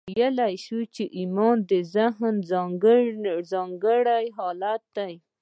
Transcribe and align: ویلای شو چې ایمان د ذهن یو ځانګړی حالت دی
ویلای 0.17 0.55
شو 0.65 0.79
چې 0.95 1.03
ایمان 1.19 1.57
د 1.69 1.71
ذهن 1.95 2.35
یو 3.29 3.39
ځانګړی 3.53 4.25
حالت 4.37 4.83
دی 4.95 5.13